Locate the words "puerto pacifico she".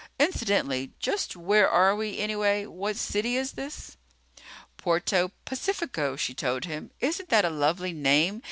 4.75-6.33